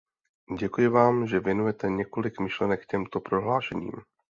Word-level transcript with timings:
Děkuji 0.59 0.87
vám, 0.87 1.27
že 1.27 1.39
věnujete 1.39 1.89
několik 1.89 2.39
myšlenek 2.39 2.85
těmto 2.85 3.19
prohlášením. 3.19 3.91